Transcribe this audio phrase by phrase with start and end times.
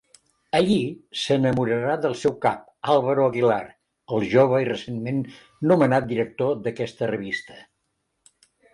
[0.59, 0.77] Allí
[1.23, 2.65] s'enamorarà del seu cap,
[2.95, 3.61] Álvaro Aguilar,
[4.17, 5.23] el jove i recentment
[5.75, 7.65] nomenat director d'aquesta revista.